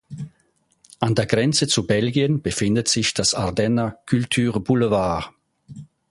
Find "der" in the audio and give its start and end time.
1.13-1.27